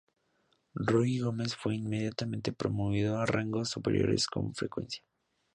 Rui-Gómez 0.73 1.55
fue 1.55 1.75
inmediatamente 1.75 2.51
promovido 2.51 3.19
a 3.19 3.27
rangos 3.27 3.69
superiores 3.69 4.25
con 4.25 4.55
frecuencia. 4.55 5.03